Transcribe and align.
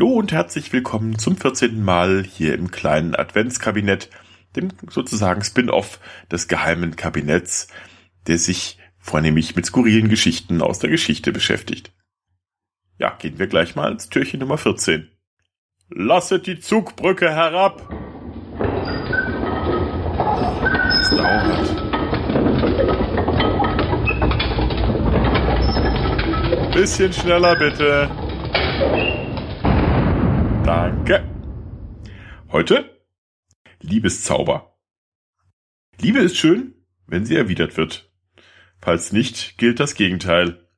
Hallo 0.00 0.14
und 0.14 0.32
herzlich 0.32 0.72
willkommen 0.72 1.18
zum 1.18 1.36
14. 1.36 1.84
Mal 1.84 2.24
hier 2.24 2.54
im 2.54 2.70
kleinen 2.70 3.14
Adventskabinett, 3.14 4.08
dem 4.56 4.70
sozusagen 4.88 5.44
Spin-off 5.44 6.00
des 6.32 6.48
geheimen 6.48 6.96
Kabinetts, 6.96 7.68
der 8.26 8.38
sich 8.38 8.78
vornehmlich 8.96 9.56
mit 9.56 9.66
skurrilen 9.66 10.08
Geschichten 10.08 10.62
aus 10.62 10.78
der 10.78 10.88
Geschichte 10.88 11.32
beschäftigt. 11.32 11.92
Ja, 12.98 13.10
gehen 13.10 13.38
wir 13.38 13.46
gleich 13.46 13.76
mal 13.76 13.92
ins 13.92 14.08
Türchen 14.08 14.40
Nummer 14.40 14.56
14. 14.56 15.10
Lasset 15.90 16.46
die 16.46 16.60
Zugbrücke 16.60 17.30
herab! 17.30 17.86
Das 20.96 21.10
dauert. 21.10 21.76
Bisschen 26.72 27.12
schneller 27.12 27.54
bitte. 27.56 28.08
Danke. 31.10 31.28
Heute 32.52 33.00
Liebeszauber. 33.80 34.76
Liebe 36.00 36.20
ist 36.20 36.36
schön, 36.36 36.74
wenn 37.08 37.24
sie 37.24 37.34
erwidert 37.34 37.76
wird. 37.76 38.12
Falls 38.80 39.10
nicht, 39.10 39.58
gilt 39.58 39.80
das 39.80 39.96
Gegenteil. 39.96 40.68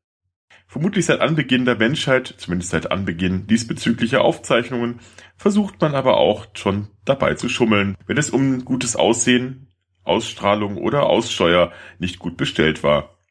Vermutlich 0.66 1.04
seit 1.04 1.20
Anbeginn 1.20 1.66
der 1.66 1.76
Menschheit, 1.76 2.34
zumindest 2.38 2.70
seit 2.70 2.90
Anbeginn 2.90 3.46
diesbezüglicher 3.46 4.22
Aufzeichnungen, 4.22 5.00
versucht 5.36 5.82
man 5.82 5.94
aber 5.94 6.16
auch 6.16 6.46
schon 6.54 6.88
dabei 7.04 7.34
zu 7.34 7.50
schummeln, 7.50 7.94
wenn 8.06 8.16
es 8.16 8.30
um 8.30 8.64
gutes 8.64 8.96
Aussehen, 8.96 9.68
Ausstrahlung 10.02 10.78
oder 10.78 11.04
Aussteuer 11.10 11.72
nicht 11.98 12.18
gut 12.18 12.38
bestellt 12.38 12.82
war. 12.82 13.21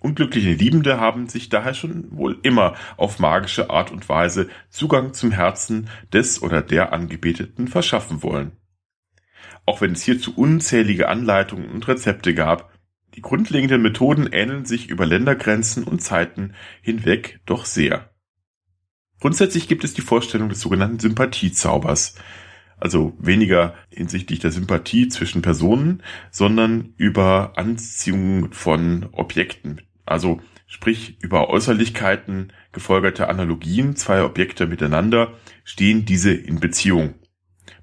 Unglückliche 0.00 0.52
Liebende 0.52 0.98
haben 0.98 1.28
sich 1.28 1.50
daher 1.50 1.74
schon 1.74 2.08
wohl 2.10 2.38
immer 2.42 2.74
auf 2.96 3.18
magische 3.18 3.68
Art 3.68 3.90
und 3.90 4.08
Weise 4.08 4.48
Zugang 4.70 5.12
zum 5.12 5.30
Herzen 5.30 5.88
des 6.10 6.42
oder 6.42 6.62
der 6.62 6.94
Angebeteten 6.94 7.68
verschaffen 7.68 8.22
wollen. 8.22 8.52
Auch 9.66 9.82
wenn 9.82 9.92
es 9.92 10.02
hierzu 10.02 10.34
unzählige 10.34 11.08
Anleitungen 11.08 11.70
und 11.70 11.86
Rezepte 11.86 12.34
gab, 12.34 12.72
die 13.14 13.20
grundlegenden 13.20 13.82
Methoden 13.82 14.26
ähneln 14.32 14.64
sich 14.64 14.88
über 14.88 15.04
Ländergrenzen 15.04 15.84
und 15.84 16.00
Zeiten 16.00 16.54
hinweg 16.80 17.40
doch 17.44 17.66
sehr. 17.66 18.10
Grundsätzlich 19.20 19.68
gibt 19.68 19.84
es 19.84 19.92
die 19.92 20.00
Vorstellung 20.00 20.48
des 20.48 20.60
sogenannten 20.60 20.98
Sympathiezaubers, 20.98 22.14
also 22.78 23.14
weniger 23.18 23.74
hinsichtlich 23.90 24.38
der 24.38 24.50
Sympathie 24.50 25.08
zwischen 25.08 25.42
Personen, 25.42 26.02
sondern 26.30 26.94
über 26.96 27.52
Anziehung 27.56 28.52
von 28.52 29.10
Objekten, 29.12 29.82
also 30.10 30.40
sprich 30.66 31.16
über 31.20 31.48
Äußerlichkeiten 31.48 32.52
gefolgerte 32.72 33.28
Analogien 33.28 33.96
zweier 33.96 34.26
Objekte 34.26 34.66
miteinander, 34.66 35.34
stehen 35.64 36.04
diese 36.04 36.32
in 36.32 36.60
Beziehung. 36.60 37.14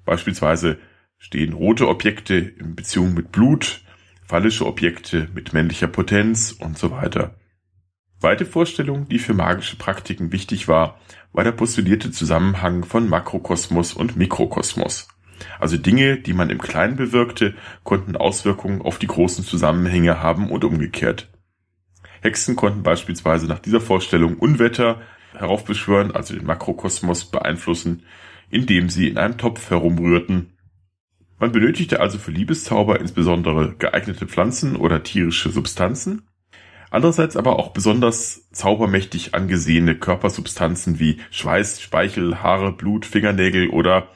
Beispielsweise 0.04 0.78
stehen 1.16 1.52
rote 1.52 1.88
Objekte 1.88 2.34
in 2.34 2.76
Beziehung 2.76 3.14
mit 3.14 3.32
Blut, 3.32 3.80
phallische 4.26 4.66
Objekte 4.66 5.28
mit 5.34 5.52
männlicher 5.52 5.88
Potenz 5.88 6.52
und 6.52 6.78
so 6.78 6.90
weiter. 6.90 7.34
Weite 8.20 8.44
Vorstellung, 8.44 9.08
die 9.08 9.18
für 9.18 9.34
magische 9.34 9.76
Praktiken 9.76 10.32
wichtig 10.32 10.68
war, 10.68 11.00
war 11.32 11.44
der 11.44 11.52
postulierte 11.52 12.10
Zusammenhang 12.10 12.84
von 12.84 13.08
Makrokosmos 13.08 13.94
und 13.94 14.16
Mikrokosmos. 14.16 15.08
Also 15.60 15.76
Dinge, 15.76 16.18
die 16.18 16.32
man 16.32 16.50
im 16.50 16.58
Kleinen 16.58 16.96
bewirkte, 16.96 17.54
konnten 17.84 18.16
Auswirkungen 18.16 18.82
auf 18.82 18.98
die 18.98 19.06
großen 19.06 19.44
Zusammenhänge 19.44 20.20
haben 20.20 20.50
und 20.50 20.64
umgekehrt. 20.64 21.30
Hexen 22.20 22.56
konnten 22.56 22.82
beispielsweise 22.82 23.46
nach 23.46 23.58
dieser 23.58 23.80
Vorstellung 23.80 24.36
Unwetter 24.36 25.00
heraufbeschwören, 25.34 26.12
also 26.12 26.34
den 26.34 26.46
Makrokosmos 26.46 27.26
beeinflussen, 27.26 28.02
indem 28.50 28.88
sie 28.88 29.08
in 29.08 29.18
einem 29.18 29.38
Topf 29.38 29.70
herumrührten. 29.70 30.54
Man 31.38 31.52
benötigte 31.52 32.00
also 32.00 32.18
für 32.18 32.32
Liebeszauber 32.32 33.00
insbesondere 33.00 33.74
geeignete 33.78 34.26
Pflanzen 34.26 34.74
oder 34.74 35.02
tierische 35.02 35.50
Substanzen, 35.50 36.22
andererseits 36.90 37.36
aber 37.36 37.58
auch 37.58 37.72
besonders 37.72 38.50
zaubermächtig 38.50 39.34
angesehene 39.34 39.94
Körpersubstanzen 39.94 40.98
wie 40.98 41.18
Schweiß, 41.30 41.80
Speichel, 41.80 42.42
Haare, 42.42 42.72
Blut, 42.72 43.06
Fingernägel 43.06 43.68
oder 43.68 44.08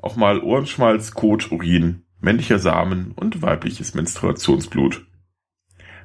auch 0.00 0.16
mal 0.16 0.40
Ohrenschmalz, 0.40 1.12
Kot, 1.12 1.52
Urin, 1.52 2.02
männlicher 2.20 2.58
Samen 2.58 3.12
und 3.12 3.42
weibliches 3.42 3.94
Menstruationsblut. 3.94 5.06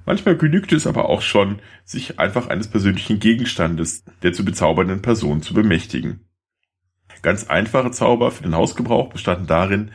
Manchmal 0.05 0.35
genügte 0.37 0.75
es 0.75 0.87
aber 0.87 1.09
auch 1.09 1.21
schon, 1.21 1.59
sich 1.85 2.19
einfach 2.19 2.47
eines 2.47 2.67
persönlichen 2.67 3.19
Gegenstandes 3.19 4.03
der 4.23 4.33
zu 4.33 4.43
bezaubernden 4.43 5.01
Person 5.01 5.41
zu 5.41 5.53
bemächtigen. 5.53 6.27
Ganz 7.21 7.47
einfache 7.47 7.91
Zauber 7.91 8.31
für 8.31 8.43
den 8.43 8.55
Hausgebrauch 8.55 9.09
bestanden 9.09 9.45
darin, 9.45 9.91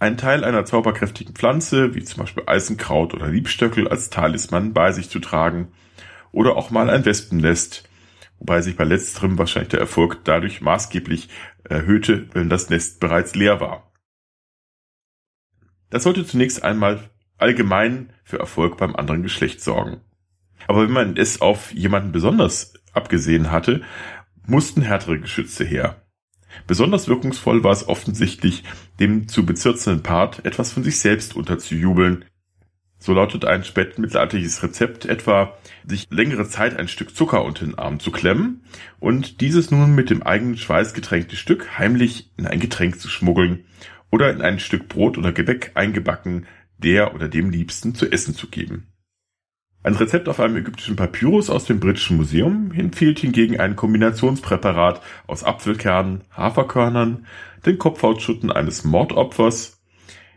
einen 0.00 0.16
Teil 0.16 0.44
einer 0.44 0.64
zauberkräftigen 0.64 1.34
Pflanze, 1.34 1.94
wie 1.94 2.02
zum 2.02 2.20
Beispiel 2.20 2.42
Eisenkraut 2.46 3.14
oder 3.14 3.28
Liebstöckel, 3.28 3.88
als 3.88 4.10
Talisman 4.10 4.72
bei 4.72 4.92
sich 4.92 5.08
zu 5.08 5.20
tragen, 5.20 5.68
oder 6.32 6.56
auch 6.56 6.70
mal 6.70 6.90
ein 6.90 7.04
Wespennest, 7.04 7.88
wobei 8.38 8.60
sich 8.60 8.76
bei 8.76 8.84
letzterem 8.84 9.38
wahrscheinlich 9.38 9.70
der 9.70 9.80
Erfolg 9.80 10.24
dadurch 10.24 10.60
maßgeblich 10.60 11.28
erhöhte, 11.62 12.28
wenn 12.32 12.50
das 12.50 12.70
Nest 12.70 12.98
bereits 12.98 13.34
leer 13.36 13.60
war. 13.60 13.92
Das 15.90 16.02
sollte 16.02 16.26
zunächst 16.26 16.64
einmal 16.64 17.08
allgemein 17.38 18.12
für 18.24 18.38
Erfolg 18.38 18.76
beim 18.76 18.96
anderen 18.96 19.22
Geschlecht 19.22 19.60
sorgen. 19.60 20.00
Aber 20.66 20.82
wenn 20.82 20.92
man 20.92 21.16
es 21.16 21.40
auf 21.40 21.72
jemanden 21.72 22.12
besonders 22.12 22.74
abgesehen 22.92 23.50
hatte, 23.50 23.82
mussten 24.46 24.82
härtere 24.82 25.18
Geschütze 25.18 25.64
her. 25.64 26.02
Besonders 26.66 27.08
wirkungsvoll 27.08 27.64
war 27.64 27.72
es 27.72 27.88
offensichtlich, 27.88 28.64
dem 29.00 29.28
zu 29.28 29.44
bezirzenden 29.44 30.02
Part 30.02 30.44
etwas 30.44 30.72
von 30.72 30.84
sich 30.84 30.98
selbst 30.98 31.36
unterzujubeln. 31.36 32.24
So 32.98 33.12
lautet 33.12 33.44
ein 33.44 33.64
spätmittelalterliches 33.64 34.62
Rezept 34.62 35.04
etwa, 35.04 35.58
sich 35.84 36.06
längere 36.10 36.48
Zeit 36.48 36.78
ein 36.78 36.88
Stück 36.88 37.14
Zucker 37.14 37.44
unter 37.44 37.66
den 37.66 37.76
Arm 37.76 38.00
zu 38.00 38.10
klemmen 38.10 38.64
und 38.98 39.40
dieses 39.40 39.70
nun 39.70 39.94
mit 39.94 40.08
dem 40.08 40.22
eigenen 40.22 40.56
Schweiß 40.56 40.94
getränkte 40.94 41.36
Stück 41.36 41.78
heimlich 41.78 42.30
in 42.38 42.46
ein 42.46 42.60
Getränk 42.60 42.98
zu 43.00 43.08
schmuggeln 43.08 43.64
oder 44.10 44.30
in 44.30 44.40
ein 44.40 44.58
Stück 44.58 44.88
Brot 44.88 45.18
oder 45.18 45.32
Gebäck 45.32 45.72
eingebacken 45.74 46.46
der 46.78 47.14
oder 47.14 47.28
dem 47.28 47.50
Liebsten 47.50 47.94
zu 47.94 48.10
essen 48.10 48.34
zu 48.34 48.48
geben. 48.48 48.88
Ein 49.82 49.96
Rezept 49.96 50.30
auf 50.30 50.40
einem 50.40 50.56
ägyptischen 50.56 50.96
Papyrus 50.96 51.50
aus 51.50 51.66
dem 51.66 51.78
Britischen 51.78 52.16
Museum 52.16 52.72
empfiehlt 52.72 53.18
hingegen 53.18 53.60
ein 53.60 53.76
Kombinationspräparat 53.76 55.02
aus 55.26 55.44
Apfelkernen, 55.44 56.22
Haferkörnern, 56.30 57.26
den 57.66 57.76
Kopfhautschutten 57.76 58.50
eines 58.50 58.84
Mordopfers, 58.84 59.82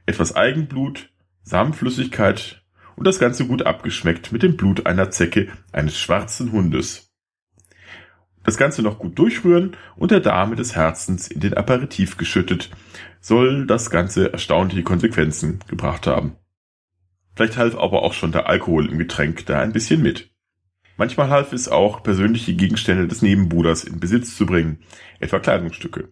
etwas 0.06 0.36
Eigenblut, 0.36 1.10
Samenflüssigkeit 1.44 2.62
und 2.98 3.08
das 3.08 3.20
Ganze 3.20 3.48
gut 3.48 3.66
abgeschmeckt 3.66 4.34
mit 4.34 4.44
dem 4.44 4.58
Blut 4.58 4.86
einer 4.86 5.12
Zecke 5.12 5.48
eines 5.72 5.98
schwarzen 5.98 6.52
Hundes. 6.52 7.07
Das 8.48 8.56
Ganze 8.56 8.82
noch 8.82 8.98
gut 8.98 9.20
durchrühren 9.20 9.76
und 9.98 10.12
der 10.12 10.22
Dame 10.22 10.56
des 10.56 10.74
Herzens 10.74 11.28
in 11.28 11.42
den 11.42 11.56
Aperitif 11.56 12.16
geschüttet, 12.16 12.70
soll 13.20 13.68
das 13.68 13.90
Ganze 13.90 14.32
erstaunliche 14.32 14.84
Konsequenzen 14.84 15.60
gebracht 15.68 16.08
haben. 16.08 16.38
Vielleicht 17.36 17.58
half 17.58 17.76
aber 17.76 18.04
auch 18.04 18.14
schon 18.14 18.32
der 18.32 18.48
Alkohol 18.48 18.90
im 18.90 19.00
Getränk 19.00 19.46
da 19.48 19.60
ein 19.60 19.74
bisschen 19.74 20.02
mit. 20.02 20.32
Manchmal 20.96 21.30
half 21.30 21.52
es 21.52 21.68
auch, 21.68 22.04
persönliche 22.04 22.54
Gegenstände 22.54 23.10
des 23.10 23.22
Nebenbruders 23.22 23.84
in 23.84 24.00
Besitz 24.00 24.38
zu 24.38 24.46
bringen, 24.46 24.80
etwa 25.20 25.40
Kleidungsstücke. 25.40 26.08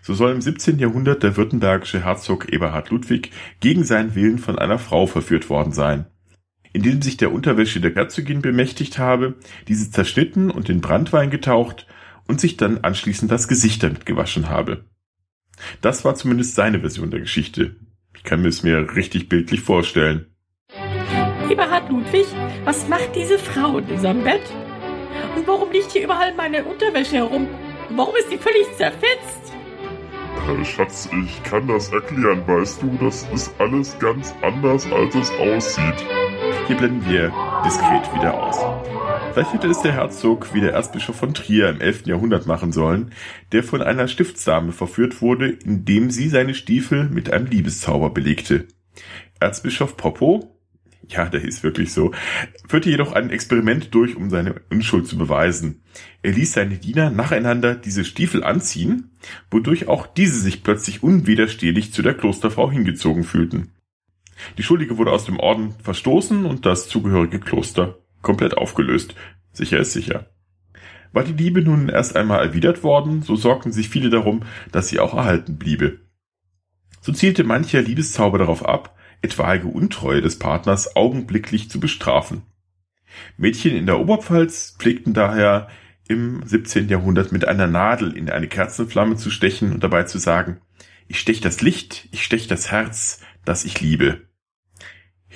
So 0.00 0.14
soll 0.14 0.30
im 0.30 0.40
17. 0.40 0.78
Jahrhundert 0.78 1.24
der 1.24 1.36
württembergische 1.36 2.04
Herzog 2.04 2.52
Eberhard 2.52 2.90
Ludwig 2.90 3.32
gegen 3.58 3.82
seinen 3.82 4.14
Willen 4.14 4.38
von 4.38 4.60
einer 4.60 4.78
Frau 4.78 5.08
verführt 5.08 5.50
worden 5.50 5.72
sein. 5.72 6.06
Indem 6.72 7.02
sich 7.02 7.16
der 7.16 7.32
Unterwäsche 7.32 7.80
der 7.80 7.94
Herzogin 7.94 8.42
bemächtigt 8.42 8.98
habe, 8.98 9.34
diese 9.68 9.90
zerschnitten 9.90 10.50
und 10.50 10.68
in 10.68 10.80
Brandwein 10.80 11.30
getaucht 11.30 11.86
und 12.26 12.40
sich 12.40 12.56
dann 12.56 12.78
anschließend 12.78 13.30
das 13.30 13.48
Gesicht 13.48 13.82
damit 13.82 14.06
gewaschen 14.06 14.48
habe. 14.48 14.84
Das 15.80 16.04
war 16.04 16.14
zumindest 16.14 16.54
seine 16.54 16.80
Version 16.80 17.10
der 17.10 17.20
Geschichte. 17.20 17.76
Ich 18.16 18.22
kann 18.22 18.42
mir 18.42 18.48
es 18.48 18.62
mir 18.62 18.94
richtig 18.94 19.28
bildlich 19.28 19.60
vorstellen. 19.60 20.26
Eberhard 21.50 21.90
Ludwig, 21.90 22.26
was 22.64 22.88
macht 22.88 23.14
diese 23.16 23.38
Frau 23.38 23.78
in 23.78 23.86
diesem 23.86 24.22
Bett? 24.22 24.42
Und 25.34 25.46
warum 25.46 25.70
liegt 25.72 25.92
hier 25.92 26.04
überall 26.04 26.34
meine 26.34 26.64
Unterwäsche 26.64 27.16
herum? 27.16 27.48
Warum 27.90 28.14
ist 28.16 28.30
die 28.30 28.38
völlig 28.38 28.66
zerfetzt? 28.76 29.38
Schatz, 30.64 31.08
ich 31.24 31.42
kann 31.42 31.68
das 31.68 31.92
erklären, 31.92 32.42
weißt 32.46 32.82
du, 32.82 32.90
das 33.00 33.26
ist 33.34 33.52
alles 33.58 33.98
ganz 33.98 34.34
anders, 34.42 34.90
als 34.90 35.14
es 35.14 35.30
aussieht. 35.32 36.06
Hier 36.68 36.76
blenden 36.76 37.08
wir 37.08 37.32
diskret 37.64 38.14
wieder 38.14 38.34
aus. 38.34 38.58
Vielleicht 39.32 39.54
hätte 39.54 39.68
es 39.68 39.80
der 39.80 39.92
Herzog 39.92 40.52
wie 40.52 40.60
der 40.60 40.74
Erzbischof 40.74 41.16
von 41.16 41.32
Trier 41.32 41.70
im 41.70 41.80
11. 41.80 42.04
Jahrhundert 42.04 42.46
machen 42.46 42.72
sollen, 42.72 43.12
der 43.52 43.64
von 43.64 43.80
einer 43.80 44.06
Stiftsdame 44.06 44.72
verführt 44.72 45.22
wurde, 45.22 45.48
indem 45.48 46.10
sie 46.10 46.28
seine 46.28 46.52
Stiefel 46.52 47.08
mit 47.08 47.32
einem 47.32 47.46
Liebeszauber 47.46 48.10
belegte. 48.10 48.68
Erzbischof 49.40 49.96
Poppo, 49.96 50.60
Ja, 51.08 51.30
der 51.30 51.42
ist 51.42 51.62
wirklich 51.62 51.94
so. 51.94 52.12
Führte 52.68 52.90
jedoch 52.90 53.12
ein 53.14 53.30
Experiment 53.30 53.94
durch, 53.94 54.14
um 54.14 54.28
seine 54.28 54.56
Unschuld 54.68 55.06
zu 55.06 55.16
beweisen. 55.16 55.80
Er 56.20 56.32
ließ 56.32 56.52
seine 56.52 56.76
Diener 56.76 57.08
nacheinander 57.08 57.76
diese 57.76 58.04
Stiefel 58.04 58.44
anziehen, 58.44 59.10
wodurch 59.50 59.88
auch 59.88 60.06
diese 60.06 60.38
sich 60.38 60.62
plötzlich 60.62 61.02
unwiderstehlich 61.02 61.94
zu 61.94 62.02
der 62.02 62.12
Klosterfrau 62.12 62.70
hingezogen 62.70 63.24
fühlten. 63.24 63.72
Die 64.56 64.62
Schuldige 64.62 64.98
wurde 64.98 65.12
aus 65.12 65.24
dem 65.24 65.38
Orden 65.38 65.74
verstoßen 65.82 66.44
und 66.44 66.66
das 66.66 66.88
zugehörige 66.88 67.40
Kloster 67.40 67.98
komplett 68.22 68.56
aufgelöst. 68.56 69.14
Sicher 69.52 69.78
ist 69.78 69.92
sicher. 69.92 70.26
War 71.12 71.24
die 71.24 71.32
Liebe 71.32 71.62
nun 71.62 71.88
erst 71.88 72.16
einmal 72.16 72.44
erwidert 72.44 72.82
worden, 72.82 73.22
so 73.22 73.36
sorgten 73.36 73.72
sich 73.72 73.88
viele 73.88 74.10
darum, 74.10 74.42
dass 74.72 74.88
sie 74.88 75.00
auch 75.00 75.14
erhalten 75.14 75.56
bliebe. 75.56 76.00
So 77.00 77.12
zielte 77.12 77.44
mancher 77.44 77.80
Liebeszauber 77.80 78.38
darauf 78.38 78.64
ab, 78.64 78.96
etwaige 79.22 79.66
Untreue 79.66 80.20
des 80.20 80.38
Partners 80.38 80.96
augenblicklich 80.96 81.70
zu 81.70 81.80
bestrafen. 81.80 82.42
Mädchen 83.36 83.74
in 83.74 83.86
der 83.86 83.98
Oberpfalz 83.98 84.76
pflegten 84.78 85.14
daher 85.14 85.68
im 86.08 86.42
17. 86.44 86.88
Jahrhundert 86.88 87.32
mit 87.32 87.46
einer 87.46 87.66
Nadel 87.66 88.16
in 88.16 88.30
eine 88.30 88.48
Kerzenflamme 88.48 89.16
zu 89.16 89.30
stechen 89.30 89.72
und 89.72 89.82
dabei 89.82 90.04
zu 90.04 90.18
sagen, 90.18 90.60
ich 91.06 91.20
stech 91.20 91.40
das 91.40 91.62
Licht, 91.62 92.08
ich 92.12 92.22
stech 92.22 92.46
das 92.48 92.70
Herz, 92.70 93.22
das 93.44 93.64
ich 93.64 93.80
liebe. 93.80 94.27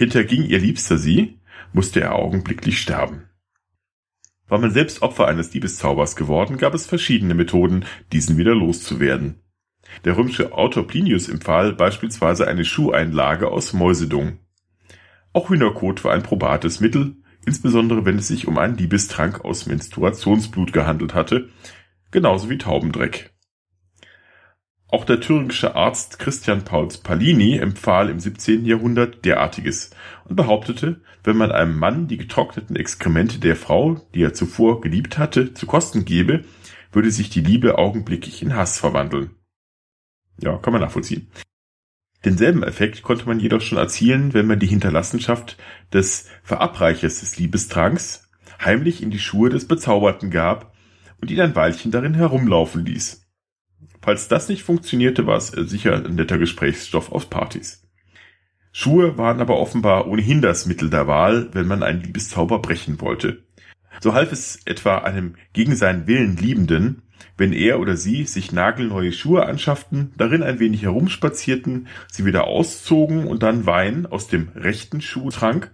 Hinterging 0.02 0.42
ihr 0.46 0.58
Liebster 0.58 0.98
sie, 0.98 1.38
musste 1.72 2.00
er 2.00 2.16
augenblicklich 2.16 2.80
sterben. 2.80 3.28
War 4.48 4.58
man 4.58 4.72
selbst 4.72 5.00
Opfer 5.00 5.28
eines 5.28 5.54
Liebeszaubers 5.54 6.16
geworden, 6.16 6.58
gab 6.58 6.74
es 6.74 6.86
verschiedene 6.86 7.34
Methoden, 7.34 7.84
diesen 8.12 8.36
wieder 8.36 8.52
loszuwerden. 8.52 9.36
Der 10.04 10.16
römische 10.16 10.54
Autor 10.54 10.88
Plinius 10.88 11.28
empfahl 11.28 11.72
beispielsweise 11.74 12.48
eine 12.48 12.64
Schuheinlage 12.64 13.46
aus 13.46 13.74
Mäusedung. 13.74 14.40
Auch 15.32 15.50
Hühnerkot 15.50 16.02
war 16.02 16.14
ein 16.14 16.24
probates 16.24 16.80
Mittel, 16.80 17.18
insbesondere 17.46 18.04
wenn 18.04 18.18
es 18.18 18.26
sich 18.26 18.48
um 18.48 18.58
einen 18.58 18.76
Liebestrank 18.76 19.44
aus 19.44 19.66
Menstruationsblut 19.66 20.72
gehandelt 20.72 21.14
hatte, 21.14 21.48
genauso 22.10 22.50
wie 22.50 22.58
Taubendreck. 22.58 23.31
Auch 24.92 25.06
der 25.06 25.22
thüringische 25.22 25.74
Arzt 25.74 26.18
Christian 26.18 26.64
Pauls 26.64 26.98
Palini 26.98 27.56
empfahl 27.56 28.10
im 28.10 28.20
17. 28.20 28.66
Jahrhundert 28.66 29.24
derartiges 29.24 29.88
und 30.26 30.36
behauptete, 30.36 31.00
wenn 31.24 31.38
man 31.38 31.50
einem 31.50 31.78
Mann 31.78 32.08
die 32.08 32.18
getrockneten 32.18 32.76
Exkremente 32.76 33.38
der 33.38 33.56
Frau, 33.56 34.06
die 34.14 34.22
er 34.22 34.34
zuvor 34.34 34.82
geliebt 34.82 35.16
hatte, 35.16 35.54
zu 35.54 35.64
Kosten 35.64 36.04
gebe, 36.04 36.44
würde 36.92 37.10
sich 37.10 37.30
die 37.30 37.40
Liebe 37.40 37.78
augenblicklich 37.78 38.42
in 38.42 38.54
Hass 38.54 38.78
verwandeln. 38.78 39.30
Ja, 40.38 40.58
kann 40.58 40.74
man 40.74 40.82
nachvollziehen. 40.82 41.30
Denselben 42.26 42.62
Effekt 42.62 43.02
konnte 43.02 43.24
man 43.24 43.40
jedoch 43.40 43.62
schon 43.62 43.78
erzielen, 43.78 44.34
wenn 44.34 44.46
man 44.46 44.58
die 44.58 44.66
Hinterlassenschaft 44.66 45.56
des 45.94 46.28
Verabreichers 46.42 47.20
des 47.20 47.38
Liebestranks 47.38 48.28
heimlich 48.62 49.02
in 49.02 49.10
die 49.10 49.18
Schuhe 49.18 49.48
des 49.48 49.66
Bezauberten 49.66 50.30
gab 50.30 50.74
und 51.22 51.30
ihn 51.30 51.40
ein 51.40 51.56
Weilchen 51.56 51.92
darin 51.92 52.12
herumlaufen 52.12 52.84
ließ. 52.84 53.21
Falls 54.02 54.26
das 54.26 54.48
nicht 54.48 54.64
funktionierte, 54.64 55.26
war 55.26 55.36
es 55.36 55.48
sicher 55.48 56.04
ein 56.04 56.16
netter 56.16 56.36
Gesprächsstoff 56.36 57.12
auf 57.12 57.30
Partys. 57.30 57.82
Schuhe 58.72 59.16
waren 59.16 59.40
aber 59.40 59.58
offenbar 59.58 60.08
ohnehin 60.08 60.42
das 60.42 60.66
Mittel 60.66 60.90
der 60.90 61.06
Wahl, 61.06 61.50
wenn 61.52 61.68
man 61.68 61.82
einen 61.82 62.02
Liebeszauber 62.02 62.58
brechen 62.58 63.00
wollte. 63.00 63.42
So 64.00 64.14
half 64.14 64.32
es 64.32 64.60
etwa 64.64 64.98
einem 64.98 65.36
gegen 65.52 65.76
seinen 65.76 66.06
Willen 66.08 66.36
Liebenden, 66.36 67.02
wenn 67.36 67.52
er 67.52 67.78
oder 67.78 67.96
sie 67.96 68.24
sich 68.24 68.50
nagelneue 68.50 69.12
Schuhe 69.12 69.46
anschafften, 69.46 70.12
darin 70.16 70.42
ein 70.42 70.58
wenig 70.58 70.82
herumspazierten, 70.82 71.86
sie 72.10 72.24
wieder 72.24 72.46
auszogen 72.46 73.26
und 73.26 73.42
dann 73.42 73.66
Wein 73.66 74.06
aus 74.06 74.26
dem 74.26 74.48
rechten 74.56 75.00
Schuh 75.00 75.30
trank, 75.30 75.70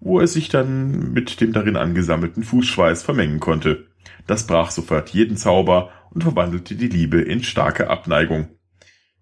wo 0.00 0.20
er 0.20 0.26
sich 0.26 0.50
dann 0.50 1.12
mit 1.12 1.40
dem 1.40 1.52
darin 1.52 1.76
angesammelten 1.76 2.42
Fußschweiß 2.42 3.02
vermengen 3.04 3.40
konnte. 3.40 3.86
Das 4.26 4.46
brach 4.46 4.70
sofort 4.70 5.10
jeden 5.10 5.36
Zauber 5.36 5.90
und 6.10 6.22
verwandelte 6.22 6.74
die 6.74 6.88
Liebe 6.88 7.20
in 7.20 7.42
starke 7.42 7.90
Abneigung. 7.90 8.48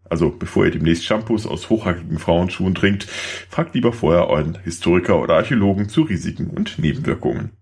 Also 0.09 0.31
bevor 0.31 0.67
ihr 0.67 0.71
demnächst 0.71 1.05
Shampoos 1.05 1.47
aus 1.47 1.71
hochhackigen 1.71 2.19
Frauenschuhen 2.19 2.75
trinkt, 2.75 3.05
fragt 3.05 3.75
lieber 3.75 3.93
vorher 3.93 4.29
euren 4.29 4.59
Historiker 4.63 5.21
oder 5.21 5.37
Archäologen 5.37 5.89
zu 5.89 6.03
Risiken 6.03 6.51
und 6.51 6.79
Nebenwirkungen. 6.79 7.53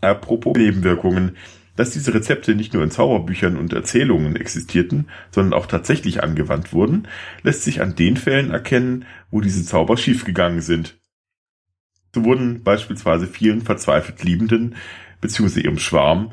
Apropos 0.00 0.56
Nebenwirkungen, 0.56 1.36
dass 1.76 1.90
diese 1.90 2.14
Rezepte 2.14 2.54
nicht 2.54 2.74
nur 2.74 2.82
in 2.82 2.90
Zauberbüchern 2.90 3.56
und 3.56 3.72
Erzählungen 3.72 4.36
existierten, 4.36 5.08
sondern 5.30 5.58
auch 5.58 5.66
tatsächlich 5.66 6.22
angewandt 6.22 6.72
wurden, 6.72 7.08
lässt 7.42 7.64
sich 7.64 7.80
an 7.80 7.96
den 7.96 8.16
Fällen 8.16 8.50
erkennen, 8.50 9.06
wo 9.30 9.40
diese 9.40 9.64
Zauber 9.64 9.96
schiefgegangen 9.96 10.60
sind. 10.60 11.00
So 12.14 12.24
wurden 12.24 12.62
beispielsweise 12.64 13.26
vielen 13.26 13.62
verzweifelt 13.62 14.22
Liebenden 14.24 14.76
bzw. 15.20 15.60
ihrem 15.60 15.78
Schwarm 15.78 16.32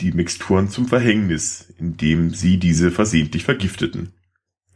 die 0.00 0.12
Mixturen 0.12 0.68
zum 0.68 0.88
Verhängnis, 0.88 1.72
indem 1.78 2.30
sie 2.30 2.58
diese 2.58 2.90
versehentlich 2.90 3.44
vergifteten. 3.44 4.12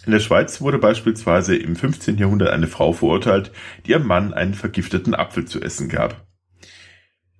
In 0.05 0.13
der 0.13 0.21
Schweiz 0.21 0.61
wurde 0.61 0.79
beispielsweise 0.79 1.57
im 1.57 1.77
15. 1.77 2.19
Jahrhundert 2.19 2.51
eine 2.51 2.67
Frau 2.67 2.93
verurteilt, 2.93 3.53
die 3.87 3.93
ihrem 3.93 4.07
Mann 4.07 4.35
einen 4.35 4.55
vergifteten 4.55 5.15
Apfel 5.15 5.47
zu 5.47 5.63
essen 5.63 5.89
gab. 5.89 6.27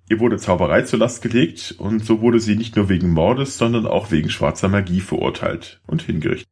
Ihr 0.09 0.19
wurde 0.19 0.37
Zauberei 0.37 0.83
zur 0.83 0.99
Last 0.99 1.21
gelegt 1.21 1.75
und 1.77 2.03
so 2.03 2.21
wurde 2.21 2.39
sie 2.39 2.55
nicht 2.55 2.75
nur 2.75 2.89
wegen 2.89 3.09
Mordes, 3.09 3.57
sondern 3.57 3.85
auch 3.85 4.11
wegen 4.11 4.29
schwarzer 4.29 4.67
Magie 4.67 5.01
verurteilt 5.01 5.81
und 5.87 6.03
hingerichtet. 6.03 6.49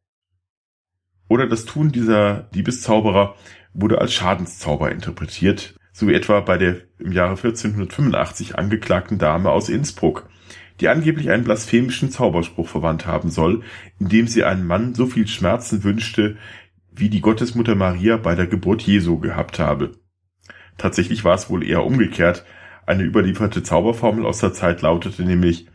Oder 1.30 1.48
das 1.48 1.66
Tun 1.66 1.92
dieser 1.92 2.50
Liebeszauberer 2.54 3.36
wurde 3.74 4.00
als 4.00 4.14
Schadenszauber 4.14 4.92
interpretiert, 4.92 5.76
so 5.94 6.08
wie 6.08 6.14
etwa 6.16 6.42
bei 6.42 6.58
der 6.58 6.82
im 7.00 7.12
Jahre 7.12 7.38
1485 7.38 8.58
angeklagten 8.58 9.20
Dame 9.20 9.52
aus 9.52 9.70
Innsbruck, 9.70 10.28
die 10.80 10.90
angeblich 10.90 11.30
einen 11.30 11.44
blasphemischen 11.44 12.10
Zauberspruch 12.10 12.68
verwandt 12.68 13.06
haben 13.06 13.30
soll, 13.30 13.62
indem 14.00 14.28
sie 14.28 14.44
einen 14.44 14.66
Mann 14.66 14.96
so 14.96 15.06
viel 15.06 15.28
Schmerzen 15.28 15.84
wünschte, 15.84 16.36
wie 16.92 17.10
die 17.10 17.22
Gottesmutter 17.22 17.76
Maria 17.76 18.18
bei 18.18 18.36
der 18.36 18.48
Geburt 18.48 18.82
Jesu 18.82 19.20
gehabt 19.20 19.60
habe. 19.60 19.92
Tatsächlich 20.78 21.24
war 21.24 21.36
es 21.36 21.50
wohl 21.50 21.64
eher 21.64 21.86
umgekehrt. 21.86 22.44
Eine 22.86 23.04
überlieferte 23.04 23.64
Zauberformel 23.64 24.26
aus 24.26 24.40
der 24.40 24.54
Zeit 24.54 24.82
lautete 24.82 25.24
nämlich, 25.24 25.68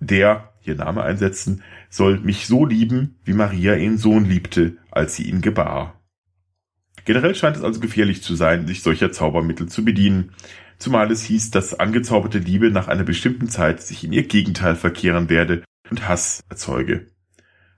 der, 0.00 0.54
ihr 0.62 0.74
Name 0.76 1.02
einsetzen, 1.02 1.62
soll 1.90 2.18
mich 2.20 2.46
so 2.46 2.64
lieben, 2.64 3.16
wie 3.24 3.34
Maria 3.34 3.74
ihren 3.74 3.98
Sohn 3.98 4.24
liebte, 4.24 4.76
als 4.90 5.14
sie 5.14 5.28
ihn 5.28 5.40
gebar. 5.40 5.97
Generell 7.08 7.34
scheint 7.34 7.56
es 7.56 7.62
also 7.62 7.80
gefährlich 7.80 8.22
zu 8.22 8.34
sein, 8.34 8.66
sich 8.66 8.82
solcher 8.82 9.10
Zaubermittel 9.10 9.66
zu 9.66 9.82
bedienen 9.82 10.34
zumal 10.78 11.10
es 11.10 11.22
hieß, 11.22 11.50
dass 11.50 11.80
angezauberte 11.80 12.38
Liebe 12.38 12.70
nach 12.70 12.86
einer 12.86 13.02
bestimmten 13.02 13.48
Zeit 13.48 13.80
sich 13.80 14.04
in 14.04 14.12
ihr 14.12 14.26
Gegenteil 14.26 14.76
verkehren 14.76 15.30
werde 15.30 15.64
und 15.90 16.06
Hass 16.06 16.44
erzeuge. 16.50 17.06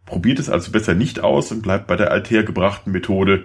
Probiert 0.04 0.40
es 0.40 0.50
also 0.50 0.72
besser 0.72 0.94
nicht 0.94 1.20
aus 1.20 1.52
und 1.52 1.62
bleibt 1.62 1.86
bei 1.86 1.94
der 1.94 2.10
althergebrachten 2.10 2.92
Methode 2.92 3.44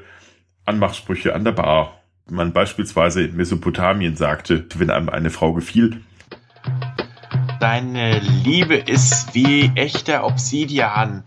Anmachsprüche 0.65 1.35
an 1.35 1.43
der 1.43 1.51
Bar. 1.51 2.01
Man 2.27 2.51
beispielsweise 2.51 3.21
in 3.21 3.35
Mesopotamien 3.35 4.15
sagte, 4.15 4.65
wenn 4.77 4.89
einem 4.89 5.09
eine 5.09 5.29
Frau 5.29 5.53
gefiel, 5.53 6.01
Deine 7.59 8.21
Liebe 8.43 8.73
ist 8.73 9.35
wie 9.35 9.71
echter 9.75 10.25
Obsidian 10.25 11.23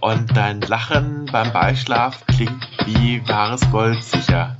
und 0.00 0.36
dein 0.36 0.60
Lachen 0.60 1.26
beim 1.30 1.52
Beischlaf 1.52 2.26
klingt 2.26 2.75
wie 2.86 3.20
wahres 3.28 3.70
Gold 3.70 4.02
sicher 4.02 4.56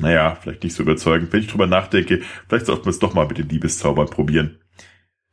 naja, 0.00 0.34
vielleicht 0.34 0.62
nicht 0.62 0.74
so 0.74 0.82
überzeugend. 0.82 1.32
Wenn 1.32 1.40
ich 1.40 1.48
drüber 1.48 1.66
nachdenke, 1.66 2.22
vielleicht 2.48 2.66
sollten 2.66 2.84
wir 2.84 2.90
es 2.90 2.98
doch 2.98 3.14
mal 3.14 3.26
mit 3.26 3.38
den 3.38 3.48
Liebeszaubern 3.48 4.08
probieren. 4.08 4.58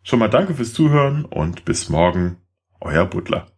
Schon 0.03 0.19
mal 0.19 0.29
danke 0.29 0.53
fürs 0.53 0.73
Zuhören 0.73 1.25
und 1.25 1.65
bis 1.65 1.89
morgen, 1.89 2.37
euer 2.81 3.05
Butler. 3.05 3.52